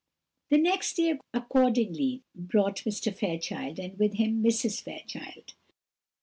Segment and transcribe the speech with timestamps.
[0.49, 3.15] The next day accordingly brought Mr.
[3.15, 4.81] Fairchild, and with him Mrs.
[4.81, 5.53] Fairchild.